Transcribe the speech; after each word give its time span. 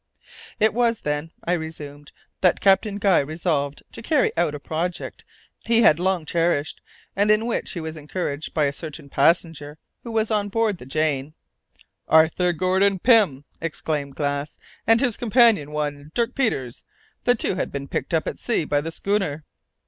"It 0.59 0.73
was 0.73 1.01
then," 1.01 1.29
I 1.45 1.53
resumed, 1.53 2.11
"that 2.41 2.59
Captain 2.59 2.95
Guy 2.97 3.19
resolved 3.19 3.83
to 3.91 4.01
carry 4.01 4.35
out 4.35 4.55
a 4.55 4.59
project 4.59 5.23
he 5.59 5.83
had 5.83 5.99
long 5.99 6.25
cherished, 6.25 6.81
and 7.15 7.29
in 7.29 7.45
which 7.45 7.73
he 7.73 7.79
was 7.79 7.95
encouraged 7.95 8.51
by 8.51 8.65
a 8.65 8.73
certain 8.73 9.09
passenger 9.09 9.77
who 10.01 10.11
was 10.11 10.31
on 10.31 10.49
board 10.49 10.79
the 10.79 10.87
Jane" 10.87 11.35
"Arthur 12.07 12.51
Gordon 12.51 12.97
Pym," 12.97 13.45
exclaimed 13.61 14.15
Glass, 14.15 14.57
"and 14.87 14.99
his 15.01 15.17
companion, 15.17 15.69
one 15.69 16.09
Dirk 16.15 16.33
Peters; 16.33 16.83
the 17.25 17.35
two 17.35 17.53
had 17.53 17.71
been 17.71 17.87
picked 17.87 18.11
up 18.15 18.27
at 18.27 18.39
sea 18.39 18.65
by 18.65 18.81
the 18.81 18.91
schooner." 18.91 19.43